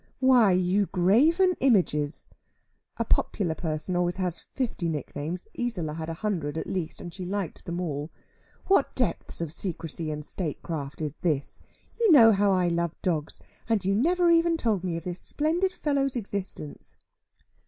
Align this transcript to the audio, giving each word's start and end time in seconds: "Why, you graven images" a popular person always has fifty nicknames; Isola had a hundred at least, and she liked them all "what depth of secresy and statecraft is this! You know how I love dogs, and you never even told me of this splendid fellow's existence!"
"Why, 0.19 0.53
you 0.53 0.87
graven 0.87 1.53
images" 1.59 2.27
a 2.97 3.05
popular 3.05 3.53
person 3.53 3.95
always 3.95 4.15
has 4.15 4.39
fifty 4.51 4.89
nicknames; 4.89 5.47
Isola 5.59 5.93
had 5.93 6.09
a 6.09 6.15
hundred 6.25 6.57
at 6.57 6.65
least, 6.65 6.99
and 7.01 7.13
she 7.13 7.23
liked 7.23 7.63
them 7.65 7.79
all 7.79 8.09
"what 8.65 8.95
depth 8.95 9.41
of 9.41 9.53
secresy 9.53 10.09
and 10.09 10.25
statecraft 10.25 11.01
is 11.01 11.17
this! 11.17 11.61
You 11.99 12.11
know 12.11 12.31
how 12.31 12.51
I 12.51 12.67
love 12.67 12.99
dogs, 13.03 13.39
and 13.69 13.85
you 13.85 13.93
never 13.93 14.31
even 14.31 14.57
told 14.57 14.83
me 14.83 14.97
of 14.97 15.03
this 15.03 15.19
splendid 15.19 15.71
fellow's 15.71 16.15
existence!" 16.15 16.97